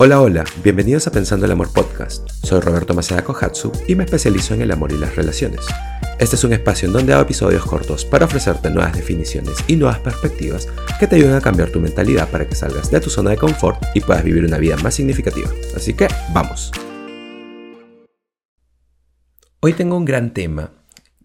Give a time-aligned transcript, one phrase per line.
[0.00, 2.30] Hola, hola, bienvenidos a Pensando el Amor Podcast.
[2.44, 5.66] Soy Roberto Maceda Kohatsu y me especializo en el amor y las relaciones.
[6.20, 9.98] Este es un espacio en donde hago episodios cortos para ofrecerte nuevas definiciones y nuevas
[9.98, 10.68] perspectivas
[11.00, 13.82] que te ayuden a cambiar tu mentalidad para que salgas de tu zona de confort
[13.92, 15.50] y puedas vivir una vida más significativa.
[15.74, 16.70] Así que, vamos.
[19.58, 20.74] Hoy tengo un gran tema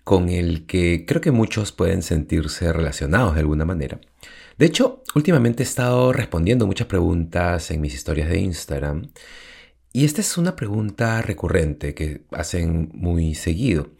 [0.04, 4.00] con el que creo que muchos pueden sentirse relacionados de alguna manera.
[4.58, 9.12] De hecho, últimamente he estado respondiendo muchas preguntas en mis historias de Instagram
[9.92, 13.92] y esta es una pregunta recurrente que hacen muy seguido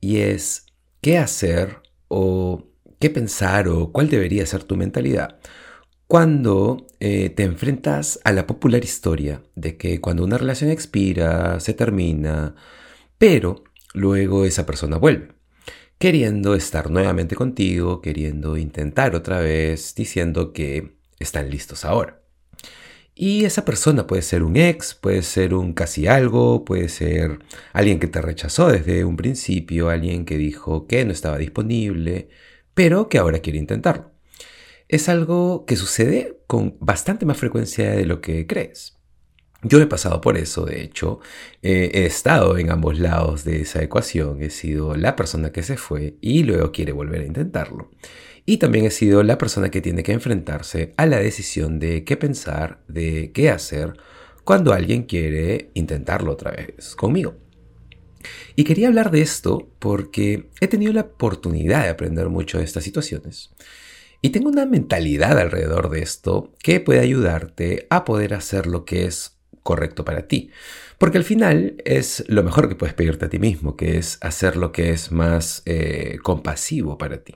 [0.00, 0.66] y es
[1.00, 2.66] ¿qué hacer o
[2.98, 5.38] qué pensar o cuál debería ser tu mentalidad
[6.06, 11.74] cuando eh, te enfrentas a la popular historia de que cuando una relación expira, se
[11.74, 12.54] termina,
[13.18, 15.35] pero luego esa persona vuelve?
[15.98, 22.20] Queriendo estar nuevamente contigo, queriendo intentar otra vez, diciendo que están listos ahora.
[23.14, 27.38] Y esa persona puede ser un ex, puede ser un casi algo, puede ser
[27.72, 32.28] alguien que te rechazó desde un principio, alguien que dijo que no estaba disponible,
[32.74, 34.12] pero que ahora quiere intentarlo.
[34.88, 38.95] Es algo que sucede con bastante más frecuencia de lo que crees.
[39.62, 41.20] Yo he pasado por eso, de hecho,
[41.62, 45.76] eh, he estado en ambos lados de esa ecuación, he sido la persona que se
[45.76, 47.90] fue y luego quiere volver a intentarlo.
[48.44, 52.16] Y también he sido la persona que tiene que enfrentarse a la decisión de qué
[52.16, 53.94] pensar, de qué hacer
[54.44, 57.34] cuando alguien quiere intentarlo otra vez conmigo.
[58.54, 62.84] Y quería hablar de esto porque he tenido la oportunidad de aprender mucho de estas
[62.84, 63.50] situaciones.
[64.22, 69.06] Y tengo una mentalidad alrededor de esto que puede ayudarte a poder hacer lo que
[69.06, 69.35] es
[69.66, 70.50] correcto para ti.
[70.96, 74.56] Porque al final es lo mejor que puedes pedirte a ti mismo, que es hacer
[74.56, 77.34] lo que es más eh, compasivo para ti.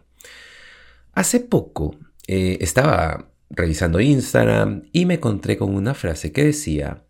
[1.12, 7.03] Hace poco eh, estaba revisando Instagram y me encontré con una frase que decía,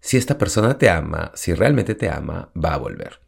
[0.00, 3.20] si esta persona te ama, si realmente te ama, va a volver.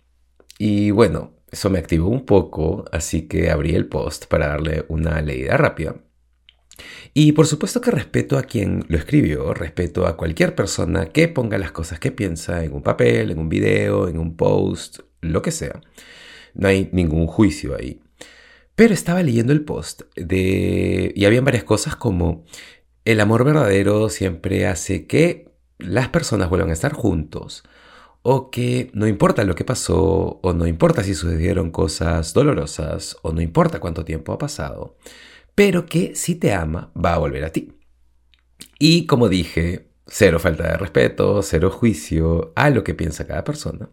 [0.58, 5.20] Y bueno, eso me activó un poco, así que abrí el post para darle una
[5.20, 5.96] leída rápida.
[7.12, 11.58] Y por supuesto que respeto a quien lo escribió, respeto a cualquier persona que ponga
[11.58, 15.52] las cosas que piensa en un papel, en un video, en un post, lo que
[15.52, 15.80] sea.
[16.54, 18.00] No hay ningún juicio ahí.
[18.74, 22.44] Pero estaba leyendo el post y habían varias cosas como
[23.04, 27.62] el amor verdadero siempre hace que las personas vuelvan a estar juntos
[28.22, 33.32] o que no importa lo que pasó o no importa si sucedieron cosas dolorosas o
[33.32, 34.96] no importa cuánto tiempo ha pasado
[35.54, 37.72] pero que si te ama va a volver a ti.
[38.78, 43.88] Y como dije, cero falta de respeto, cero juicio a lo que piensa cada persona.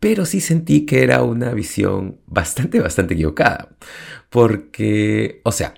[0.00, 3.68] Pero sí sentí que era una visión bastante, bastante equivocada.
[4.30, 5.74] Porque, o sea,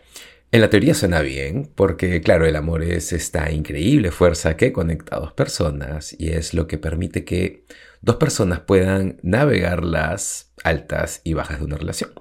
[0.50, 5.16] en la teoría suena bien, porque claro, el amor es esta increíble fuerza que conecta
[5.16, 7.64] a dos personas y es lo que permite que
[8.02, 12.12] dos personas puedan navegar las altas y bajas de una relación.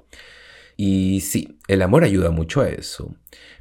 [0.78, 3.16] Y sí, el amor ayuda mucho a eso,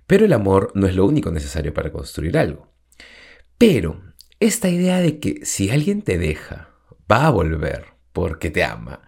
[0.06, 2.72] pero el amor no es lo único necesario para construir algo.
[3.58, 4.02] Pero
[4.40, 6.70] esta idea de que si alguien te deja,
[7.10, 9.02] va a volver porque te ama,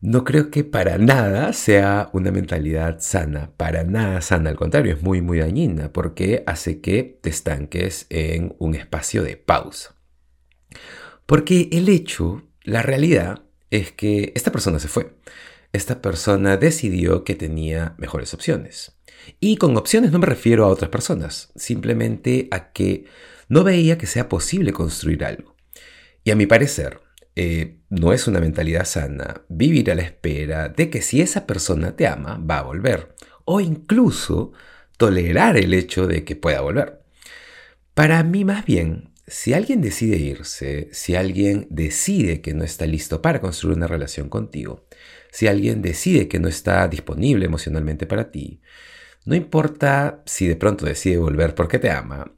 [0.00, 5.02] no creo que para nada sea una mentalidad sana, para nada sana, al contrario, es
[5.02, 9.96] muy, muy dañina porque hace que te estanques en un espacio de pausa.
[11.24, 15.16] Porque el hecho, la realidad, es que esta persona se fue
[15.76, 18.98] esta persona decidió que tenía mejores opciones.
[19.40, 23.06] Y con opciones no me refiero a otras personas, simplemente a que
[23.48, 25.56] no veía que sea posible construir algo.
[26.24, 27.00] Y a mi parecer,
[27.36, 31.94] eh, no es una mentalidad sana vivir a la espera de que si esa persona
[31.94, 33.14] te ama, va a volver.
[33.44, 34.52] O incluso
[34.96, 37.02] tolerar el hecho de que pueda volver.
[37.94, 43.22] Para mí más bien, si alguien decide irse, si alguien decide que no está listo
[43.22, 44.85] para construir una relación contigo,
[45.36, 48.62] si alguien decide que no está disponible emocionalmente para ti,
[49.26, 52.32] no importa si de pronto decide volver porque te ama,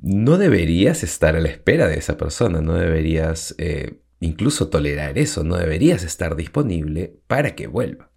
[0.00, 5.44] no deberías estar a la espera de esa persona, no deberías eh, incluso tolerar eso,
[5.44, 8.10] no deberías estar disponible para que vuelva.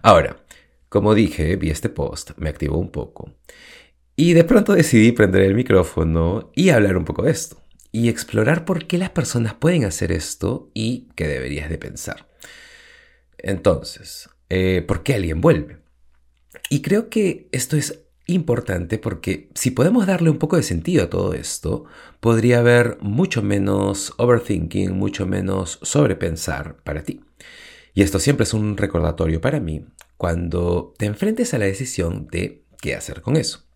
[0.00, 0.42] Ahora,
[0.88, 3.36] como dije, vi este post, me activó un poco
[4.16, 7.58] y de pronto decidí prender el micrófono y hablar un poco de esto
[7.92, 12.31] y explorar por qué las personas pueden hacer esto y qué deberías de pensar.
[13.42, 15.78] Entonces, eh, ¿por qué alguien vuelve?
[16.70, 21.10] Y creo que esto es importante porque si podemos darle un poco de sentido a
[21.10, 21.84] todo esto,
[22.20, 27.20] podría haber mucho menos overthinking, mucho menos sobrepensar para ti.
[27.94, 29.84] Y esto siempre es un recordatorio para mí
[30.16, 33.66] cuando te enfrentes a la decisión de qué hacer con eso.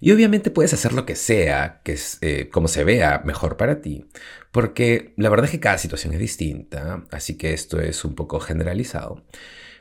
[0.00, 3.80] Y obviamente puedes hacer lo que sea, que es eh, como se vea mejor para
[3.80, 4.06] ti,
[4.52, 8.40] porque la verdad es que cada situación es distinta, así que esto es un poco
[8.40, 9.24] generalizado.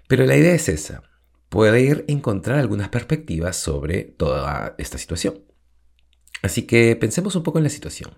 [0.07, 1.04] Pero la idea es esa,
[1.50, 5.44] poder encontrar algunas perspectivas sobre toda esta situación.
[6.42, 8.12] Así que pensemos un poco en la situación.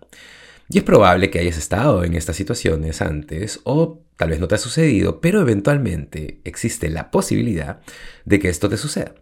[0.70, 4.56] Y es probable que hayas estado en estas situaciones antes o tal vez no te
[4.56, 7.80] ha sucedido, pero eventualmente existe la posibilidad
[8.26, 9.16] de que esto te suceda.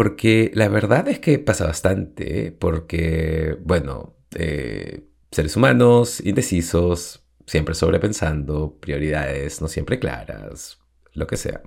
[0.00, 8.78] Porque la verdad es que pasa bastante, porque, bueno, eh, seres humanos indecisos, siempre sobrepensando,
[8.80, 10.78] prioridades no siempre claras,
[11.12, 11.60] lo que sea.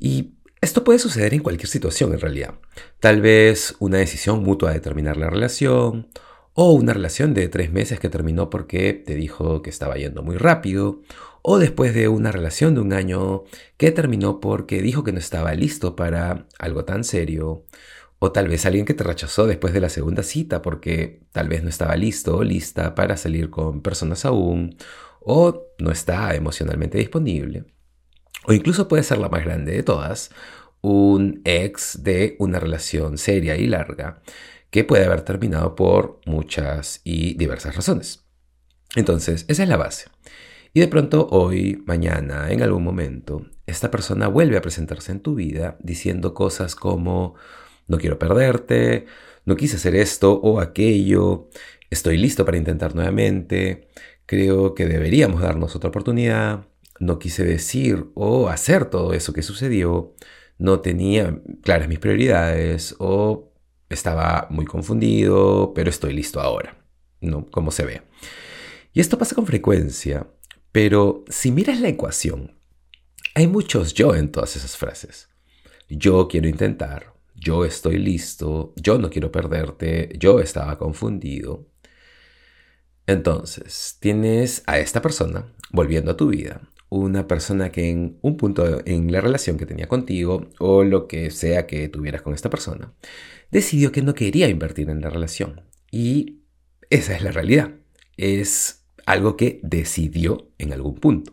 [0.00, 2.54] Y esto puede suceder en cualquier situación en realidad.
[2.98, 6.08] Tal vez una decisión mutua de terminar la relación,
[6.54, 10.38] o una relación de tres meses que terminó porque te dijo que estaba yendo muy
[10.38, 11.02] rápido,
[11.48, 13.44] o después de una relación de un año
[13.76, 17.64] que terminó porque dijo que no estaba listo para algo tan serio,
[18.18, 21.62] o tal vez alguien que te rechazó después de la segunda cita porque tal vez
[21.62, 24.76] no estaba listo o lista para salir con personas aún,
[25.20, 27.64] o no está emocionalmente disponible.
[28.46, 30.32] O incluso puede ser la más grande de todas,
[30.80, 34.20] un ex de una relación seria y larga
[34.70, 38.24] que puede haber terminado por muchas y diversas razones.
[38.96, 40.06] Entonces, esa es la base.
[40.72, 45.34] Y de pronto hoy, mañana, en algún momento, esta persona vuelve a presentarse en tu
[45.34, 47.34] vida diciendo cosas como
[47.88, 49.06] no quiero perderte,
[49.44, 51.48] no quise hacer esto o aquello,
[51.90, 53.88] estoy listo para intentar nuevamente,
[54.26, 56.66] creo que deberíamos darnos otra oportunidad,
[56.98, 60.14] no quise decir o hacer todo eso que sucedió,
[60.58, 63.52] no tenía claras mis prioridades o
[63.88, 66.84] estaba muy confundido, pero estoy listo ahora,
[67.20, 67.46] ¿no?
[67.46, 68.02] Como se ve.
[68.92, 70.26] Y esto pasa con frecuencia,
[70.76, 72.58] pero si miras la ecuación,
[73.34, 75.30] hay muchos yo en todas esas frases.
[75.88, 81.66] Yo quiero intentar, yo estoy listo, yo no quiero perderte, yo estaba confundido.
[83.06, 88.82] Entonces, tienes a esta persona volviendo a tu vida, una persona que en un punto
[88.84, 92.92] en la relación que tenía contigo o lo que sea que tuvieras con esta persona,
[93.50, 95.62] decidió que no quería invertir en la relación.
[95.90, 96.42] Y
[96.90, 97.70] esa es la realidad.
[98.18, 101.32] Es algo que decidió en algún punto.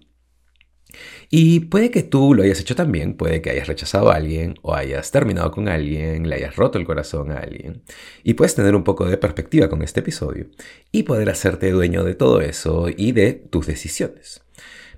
[1.30, 4.76] Y puede que tú lo hayas hecho también, puede que hayas rechazado a alguien o
[4.76, 7.84] hayas terminado con alguien, le hayas roto el corazón a alguien.
[8.24, 10.48] Y puedes tener un poco de perspectiva con este episodio
[10.92, 14.42] y poder hacerte dueño de todo eso y de tus decisiones.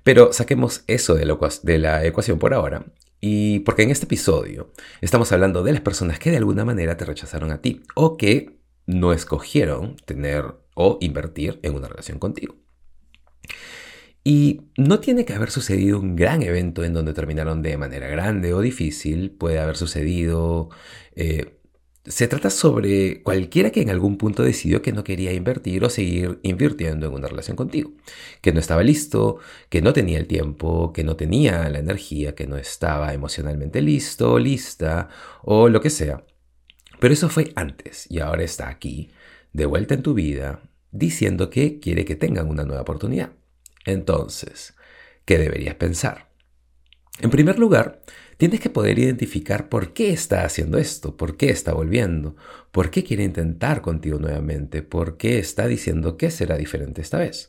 [0.02, 2.86] Pero saquemos eso de, la ecuación por ahora
[3.20, 4.70] y porque en este episodio
[5.00, 8.60] estamos hablando de las personas que de alguna manera te rechazaron a ti o que
[8.86, 10.44] no escogieron tener
[10.74, 12.54] o invertir en una relación contigo.
[14.24, 18.54] Y no tiene que haber sucedido un gran evento en donde terminaron de manera grande
[18.54, 20.70] o difícil, puede haber sucedido
[21.14, 21.56] eh,
[22.06, 26.38] se trata sobre cualquiera que en algún punto decidió que no quería invertir o seguir
[26.42, 27.92] invirtiendo en una relación contigo,
[28.40, 29.38] que no estaba listo,
[29.68, 34.38] que no tenía el tiempo, que no tenía la energía, que no estaba emocionalmente listo,
[34.38, 35.08] lista
[35.42, 36.24] o lo que sea.
[37.00, 39.10] Pero eso fue antes y ahora está aquí,
[39.52, 40.62] de vuelta en tu vida,
[40.98, 43.32] diciendo que quiere que tengan una nueva oportunidad.
[43.84, 44.74] Entonces,
[45.24, 46.30] ¿qué deberías pensar?
[47.20, 48.02] En primer lugar,
[48.36, 52.36] Tienes que poder identificar por qué está haciendo esto, por qué está volviendo,
[52.70, 57.48] por qué quiere intentar contigo nuevamente, por qué está diciendo que será diferente esta vez,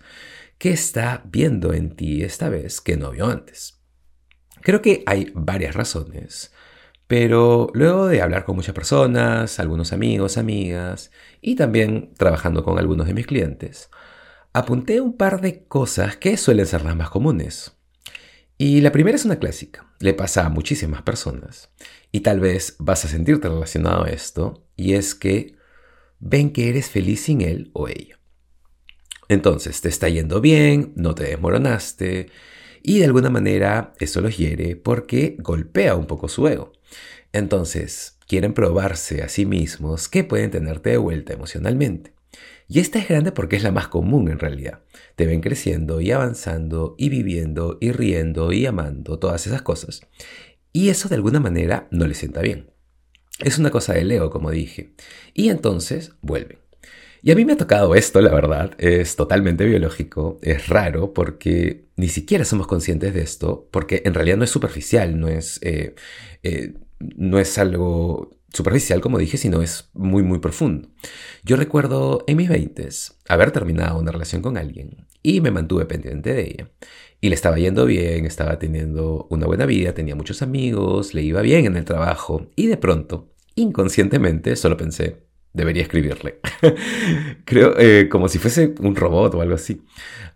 [0.58, 3.82] qué está viendo en ti esta vez que no vio antes.
[4.62, 6.54] Creo que hay varias razones,
[7.08, 11.12] pero luego de hablar con muchas personas, algunos amigos, amigas,
[11.42, 13.90] y también trabajando con algunos de mis clientes,
[14.52, 17.78] apunté un par de cosas que suelen ser las más comunes.
[18.58, 21.70] Y la primera es una clásica, le pasa a muchísimas personas.
[22.12, 25.56] Y tal vez vas a sentirte relacionado a esto, y es que
[26.20, 28.20] ven que eres feliz sin él o ella.
[29.30, 32.32] Entonces, te está yendo bien, no te desmoronaste,
[32.82, 36.74] y de alguna manera eso los hiere porque golpea un poco su ego.
[37.34, 42.14] Entonces, quieren probarse a sí mismos que pueden tenerte de vuelta emocionalmente.
[42.68, 44.82] Y esta es grande porque es la más común en realidad.
[45.16, 50.02] Te ven creciendo y avanzando y viviendo y riendo y amando, todas esas cosas.
[50.74, 52.72] Y eso de alguna manera no les sienta bien.
[53.40, 54.94] Es una cosa de Leo, como dije.
[55.34, 56.60] Y entonces vuelven.
[57.22, 61.88] Y a mí me ha tocado esto, la verdad, es totalmente biológico, es raro porque
[61.96, 65.96] ni siquiera somos conscientes de esto, porque en realidad no es superficial, no es, eh,
[66.44, 70.90] eh, no es algo superficial, como dije, sino es muy, muy profundo.
[71.44, 72.90] Yo recuerdo en mis 20
[73.28, 76.72] haber terminado una relación con alguien y me mantuve pendiente de ella.
[77.20, 81.42] Y le estaba yendo bien, estaba teniendo una buena vida, tenía muchos amigos, le iba
[81.42, 86.40] bien en el trabajo y de pronto, inconscientemente, solo pensé, debería escribirle.
[87.46, 89.82] Creo eh, como si fuese un robot o algo así.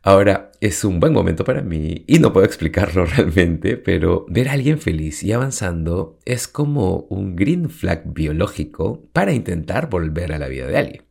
[0.03, 4.53] Ahora, es un buen momento para mí y no puedo explicarlo realmente, pero ver a
[4.53, 10.47] alguien feliz y avanzando es como un green flag biológico para intentar volver a la
[10.47, 11.03] vida de alguien.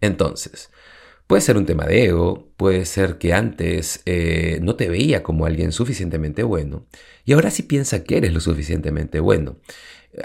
[0.00, 0.70] Entonces,
[1.26, 5.46] puede ser un tema de ego, puede ser que antes eh, no te veía como
[5.46, 6.86] alguien suficientemente bueno
[7.24, 9.58] y ahora sí piensa que eres lo suficientemente bueno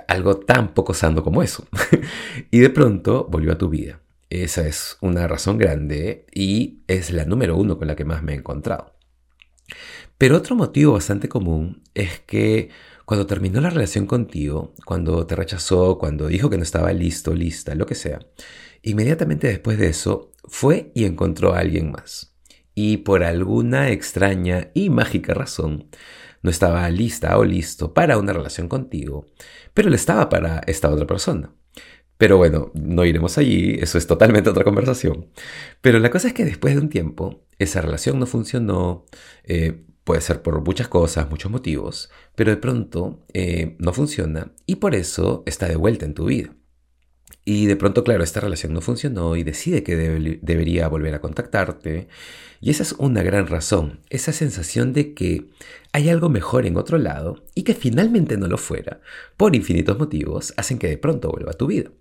[0.08, 1.68] algo tan poco sano como eso.
[2.52, 4.00] y de pronto volvió a tu vida.
[4.30, 8.34] Esa es una razón grande y es la número uno con la que más me
[8.34, 8.96] he encontrado.
[10.18, 12.70] Pero otro motivo bastante común es que
[13.06, 17.76] cuando terminó la relación contigo, cuando te rechazó, cuando dijo que no estaba listo, lista,
[17.76, 18.20] lo que sea,
[18.84, 22.36] inmediatamente después de eso fue y encontró a alguien más.
[22.74, 25.90] Y por alguna extraña y mágica razón,
[26.42, 29.26] no estaba lista o listo para una relación contigo,
[29.74, 31.54] pero le estaba para esta otra persona.
[32.18, 35.28] Pero bueno, no iremos allí, eso es totalmente otra conversación.
[35.82, 39.06] Pero la cosa es que después de un tiempo, esa relación no funcionó,
[39.44, 44.76] eh, puede ser por muchas cosas, muchos motivos, pero de pronto eh, no funciona y
[44.76, 46.54] por eso está de vuelta en tu vida.
[47.44, 52.08] Y de pronto, claro, esta relación no funcionó y decide que debería volver a contactarte.
[52.60, 55.50] Y esa es una gran razón, esa sensación de que
[55.94, 59.02] hay algo mejor en otro lado y que finalmente no lo fuera,
[59.38, 61.92] por infinitos motivos, hacen que de pronto vuelva a tu vida.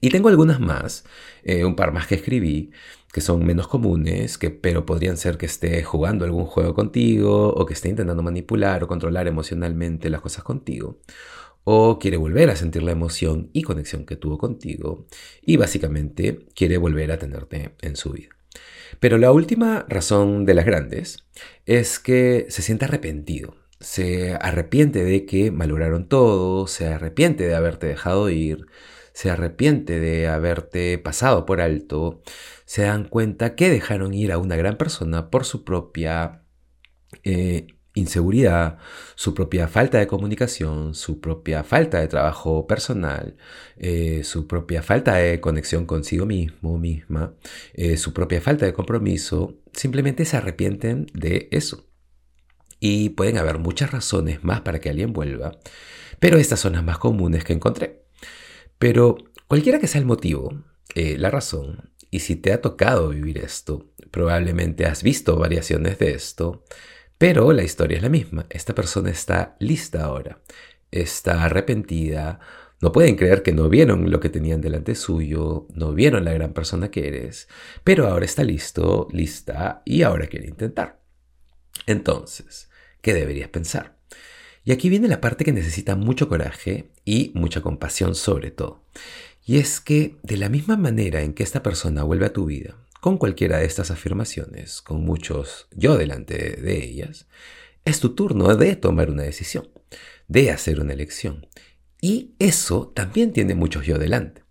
[0.00, 1.04] Y tengo algunas más,
[1.44, 2.70] eh, un par más que escribí,
[3.12, 7.66] que son menos comunes, que, pero podrían ser que esté jugando algún juego contigo o
[7.66, 11.00] que esté intentando manipular o controlar emocionalmente las cosas contigo
[11.68, 15.04] o quiere volver a sentir la emoción y conexión que tuvo contigo
[15.42, 18.28] y básicamente quiere volver a tenerte en su vida.
[19.00, 21.26] Pero la última razón de las grandes
[21.64, 27.88] es que se siente arrepentido, se arrepiente de que malograron todo, se arrepiente de haberte
[27.88, 28.66] dejado ir,
[29.12, 32.22] se arrepiente de haberte pasado por alto,
[32.64, 36.44] se dan cuenta que dejaron ir a una gran persona por su propia
[37.24, 37.66] eh,
[37.96, 38.78] inseguridad,
[39.14, 43.36] su propia falta de comunicación, su propia falta de trabajo personal,
[43.78, 47.34] eh, su propia falta de conexión consigo mismo, misma,
[47.74, 51.86] eh, su propia falta de compromiso, simplemente se arrepienten de eso.
[52.78, 55.58] Y pueden haber muchas razones más para que alguien vuelva,
[56.20, 58.04] pero estas son las más comunes que encontré.
[58.78, 59.16] Pero
[59.48, 60.62] cualquiera que sea el motivo,
[60.94, 66.12] eh, la razón, y si te ha tocado vivir esto, probablemente has visto variaciones de
[66.12, 66.64] esto,
[67.18, 68.46] pero la historia es la misma.
[68.50, 70.40] Esta persona está lista ahora.
[70.90, 72.40] Está arrepentida.
[72.80, 76.52] No pueden creer que no vieron lo que tenían delante suyo, no vieron la gran
[76.52, 77.48] persona que eres,
[77.84, 81.00] pero ahora está listo, lista y ahora quiere intentar.
[81.86, 82.68] Entonces,
[83.00, 83.96] ¿qué deberías pensar?
[84.62, 88.82] Y aquí viene la parte que necesita mucho coraje y mucha compasión sobre todo.
[89.46, 92.76] Y es que de la misma manera en que esta persona vuelve a tu vida,
[93.06, 97.28] con cualquiera de estas afirmaciones, con muchos yo delante de ellas,
[97.84, 99.68] es tu turno de tomar una decisión,
[100.26, 101.46] de hacer una elección.
[102.00, 104.42] Y eso también tiene muchos yo delante.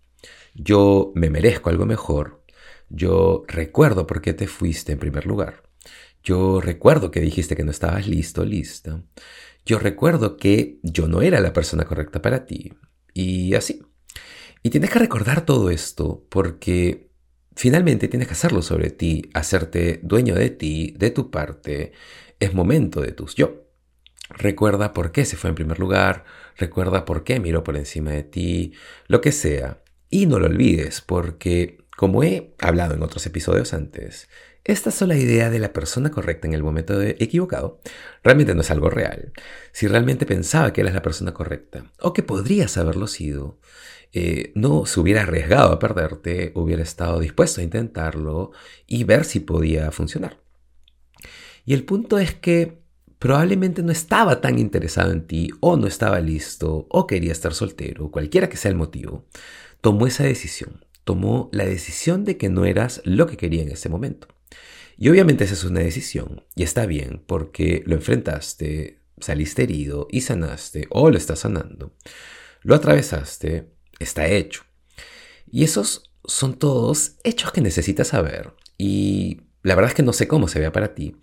[0.54, 2.44] Yo me merezco algo mejor,
[2.88, 5.62] yo recuerdo por qué te fuiste en primer lugar,
[6.24, 9.02] yo recuerdo que dijiste que no estabas listo, lista,
[9.66, 12.72] yo recuerdo que yo no era la persona correcta para ti,
[13.12, 13.82] y así.
[14.62, 17.05] Y tienes que recordar todo esto porque
[17.56, 21.92] Finalmente tienes que hacerlo sobre ti, hacerte dueño de ti, de tu parte.
[22.38, 23.64] Es momento de tus yo.
[24.28, 26.24] Recuerda por qué se fue en primer lugar,
[26.58, 28.74] recuerda por qué miró por encima de ti,
[29.06, 29.82] lo que sea.
[30.10, 34.28] Y no lo olvides, porque, como he hablado en otros episodios antes,
[34.62, 37.80] esta sola idea de la persona correcta en el momento equivocado
[38.22, 39.32] realmente no es algo real.
[39.72, 43.60] Si realmente pensaba que eras la persona correcta, o que podrías haberlo sido,
[44.12, 48.52] eh, no se hubiera arriesgado a perderte, hubiera estado dispuesto a intentarlo
[48.86, 50.40] y ver si podía funcionar.
[51.64, 52.78] Y el punto es que
[53.18, 58.10] probablemente no estaba tan interesado en ti o no estaba listo o quería estar soltero,
[58.10, 59.26] cualquiera que sea el motivo,
[59.80, 63.88] tomó esa decisión, tomó la decisión de que no eras lo que quería en ese
[63.88, 64.28] momento.
[64.98, 70.22] Y obviamente esa es una decisión y está bien porque lo enfrentaste, saliste herido y
[70.22, 71.94] sanaste o lo estás sanando.
[72.62, 73.68] Lo atravesaste,
[73.98, 74.62] está hecho.
[75.50, 78.52] Y esos son todos hechos que necesitas saber.
[78.78, 81.16] Y la verdad es que no sé cómo se vea para ti,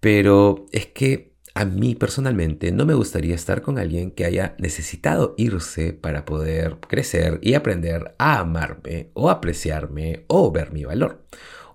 [0.00, 5.34] pero es que a mí personalmente no me gustaría estar con alguien que haya necesitado
[5.36, 11.26] irse para poder crecer y aprender a amarme o apreciarme o ver mi valor.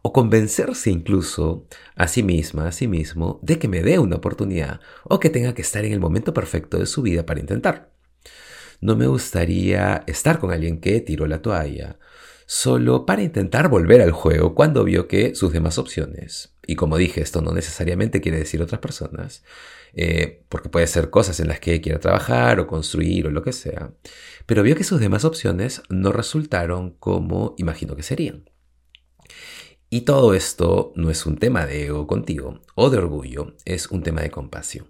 [0.02, 4.82] O convencerse incluso a sí misma, a sí mismo, de que me dé una oportunidad
[5.04, 7.93] o que tenga que estar en el momento perfecto de su vida para intentar.
[8.84, 11.98] No me gustaría estar con alguien que tiró la toalla
[12.46, 17.22] solo para intentar volver al juego cuando vio que sus demás opciones, y como dije,
[17.22, 19.44] esto no necesariamente quiere decir otras personas,
[19.94, 23.54] eh, porque puede ser cosas en las que quiera trabajar o construir o lo que
[23.54, 23.94] sea,
[24.46, 28.50] pero vio que sus demás opciones no resultaron como imagino que serían.
[29.90, 34.04] Y todo esto no es un tema de ego contigo o de orgullo, es un
[34.04, 34.88] tema de compasión.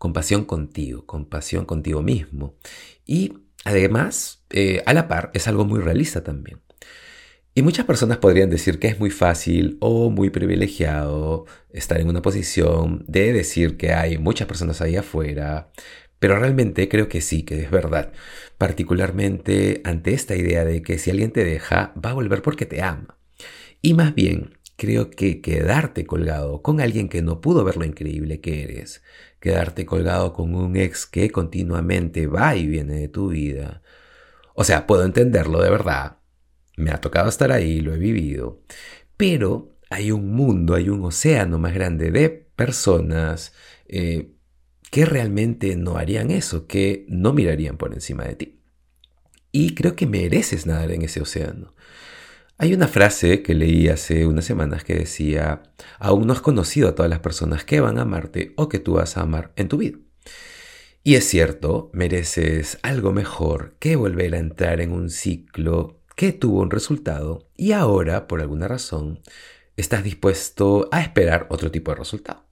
[0.00, 2.56] Compasión contigo, compasión contigo mismo.
[3.04, 3.34] Y
[3.66, 6.62] además, eh, a la par, es algo muy realista también.
[7.54, 12.22] Y muchas personas podrían decir que es muy fácil o muy privilegiado estar en una
[12.22, 15.70] posición de decir que hay muchas personas ahí afuera,
[16.18, 18.10] pero realmente creo que sí, que es verdad,
[18.56, 22.80] particularmente ante esta idea de que si alguien te deja, va a volver porque te
[22.80, 23.18] ama.
[23.82, 28.40] Y más bien, creo que quedarte colgado con alguien que no pudo ver lo increíble
[28.40, 29.02] que eres,
[29.38, 33.82] quedarte colgado con un ex que continuamente va y viene de tu vida.
[34.54, 36.16] O sea, puedo entenderlo de verdad,
[36.78, 38.62] me ha tocado estar ahí, lo he vivido,
[39.18, 43.52] pero hay un mundo, hay un océano más grande de personas
[43.86, 44.30] eh,
[44.90, 48.60] que realmente no harían eso, que no mirarían por encima de ti.
[49.52, 51.74] Y creo que mereces nadar en ese océano.
[52.62, 55.62] Hay una frase que leí hace unas semanas que decía,
[55.98, 58.96] aún no has conocido a todas las personas que van a amarte o que tú
[58.96, 59.96] vas a amar en tu vida.
[61.02, 66.60] Y es cierto, mereces algo mejor que volver a entrar en un ciclo que tuvo
[66.60, 69.20] un resultado y ahora, por alguna razón,
[69.78, 72.44] estás dispuesto a esperar otro tipo de resultado.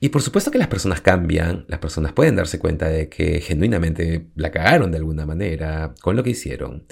[0.00, 4.30] Y por supuesto que las personas cambian, las personas pueden darse cuenta de que genuinamente
[4.36, 6.86] la cagaron de alguna manera con lo que hicieron.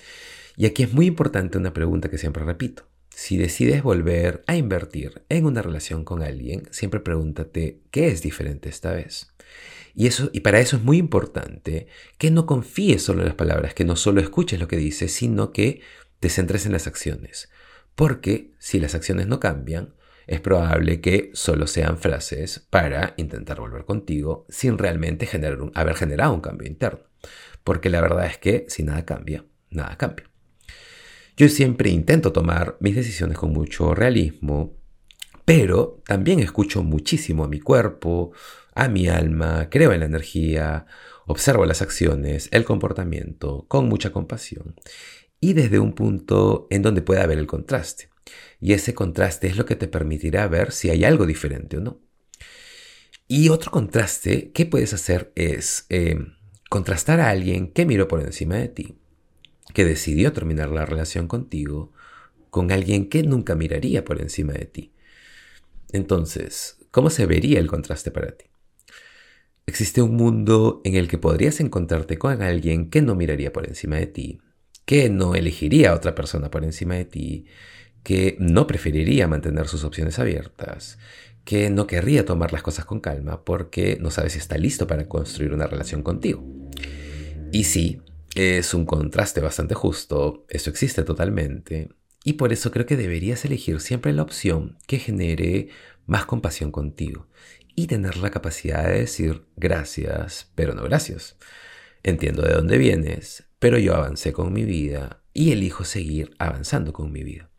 [0.61, 2.87] Y aquí es muy importante una pregunta que siempre repito.
[3.09, 8.69] Si decides volver a invertir en una relación con alguien, siempre pregúntate qué es diferente
[8.69, 9.33] esta vez.
[9.95, 11.87] Y, eso, y para eso es muy importante
[12.19, 15.51] que no confíes solo en las palabras, que no solo escuches lo que dice, sino
[15.51, 15.81] que
[16.19, 17.49] te centres en las acciones.
[17.95, 19.95] Porque si las acciones no cambian,
[20.27, 26.35] es probable que solo sean frases para intentar volver contigo sin realmente generar haber generado
[26.35, 27.01] un cambio interno.
[27.65, 30.30] Porque la verdad es que si nada cambia, nada cambia.
[31.41, 34.77] Yo siempre intento tomar mis decisiones con mucho realismo,
[35.47, 38.33] pero también escucho muchísimo a mi cuerpo,
[38.75, 40.85] a mi alma, creo en la energía,
[41.27, 44.75] observo las acciones, el comportamiento, con mucha compasión
[45.41, 48.11] y desde un punto en donde pueda haber el contraste.
[48.61, 52.03] Y ese contraste es lo que te permitirá ver si hay algo diferente o no.
[53.29, 56.19] Y otro contraste que puedes hacer es eh,
[56.69, 59.00] contrastar a alguien que miró por encima de ti
[59.73, 61.93] que decidió terminar la relación contigo
[62.51, 64.93] con alguien que nunca miraría por encima de ti.
[65.93, 68.47] Entonces, ¿cómo se vería el contraste para ti?
[69.67, 73.97] Existe un mundo en el que podrías encontrarte con alguien que no miraría por encima
[73.97, 74.41] de ti,
[74.85, 77.47] que no elegiría a otra persona por encima de ti,
[78.03, 80.99] que no preferiría mantener sus opciones abiertas,
[81.45, 85.09] que no querría tomar las cosas con calma porque no sabe si está listo para
[85.09, 86.45] construir una relación contigo.
[87.53, 88.01] Y sí,
[88.35, 91.91] es un contraste bastante justo, eso existe totalmente,
[92.25, 95.69] y por eso creo que deberías elegir siempre la opción que genere
[96.07, 97.29] más compasión contigo
[97.75, 101.37] y tener la capacidad de decir gracias, pero no gracias.
[102.03, 107.13] Entiendo de dónde vienes, pero yo avancé con mi vida y elijo seguir avanzando con
[107.13, 107.51] mi vida.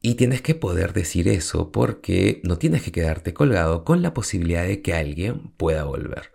[0.00, 4.64] Y tienes que poder decir eso porque no tienes que quedarte colgado con la posibilidad
[4.64, 6.30] de que alguien pueda volver.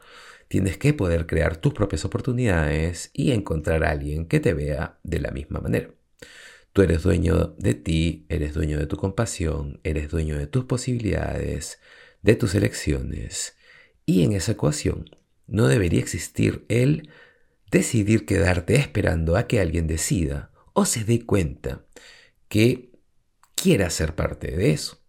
[0.51, 5.21] Tienes que poder crear tus propias oportunidades y encontrar a alguien que te vea de
[5.21, 5.91] la misma manera.
[6.73, 11.79] Tú eres dueño de ti, eres dueño de tu compasión, eres dueño de tus posibilidades,
[12.21, 13.55] de tus elecciones.
[14.05, 15.09] Y en esa ecuación
[15.47, 17.07] no debería existir el
[17.71, 21.85] decidir quedarte esperando a que alguien decida o se dé cuenta
[22.49, 22.91] que
[23.55, 25.01] quiera ser parte de eso.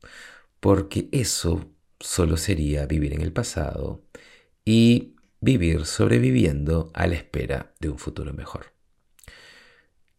[0.61, 4.05] Porque eso solo sería vivir en el pasado
[4.65, 8.73] y vivir sobreviviendo a la espera de un futuro mejor.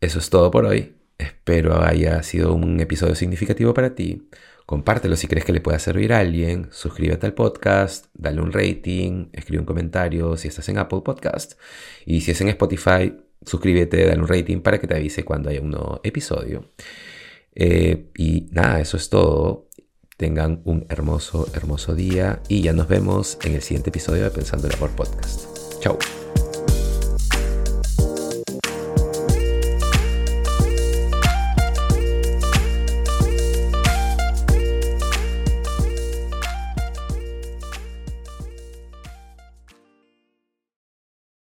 [0.02, 0.98] Eso es todo por hoy.
[1.18, 4.28] Espero haya sido un episodio significativo para ti.
[4.66, 6.68] Compártelo si crees que le pueda servir a alguien.
[6.72, 11.54] Suscríbete al podcast, dale un rating, escribe un comentario si estás en Apple Podcast.
[12.06, 15.62] Y si es en Spotify, suscríbete, dale un rating para que te avise cuando haya
[15.62, 16.70] un nuevo episodio.
[17.56, 19.70] Eh, y nada, eso es todo.
[20.18, 24.68] Tengan un hermoso, hermoso día y ya nos vemos en el siguiente episodio de Pensando
[24.68, 25.46] el Amor Podcast.
[25.80, 25.98] Chao.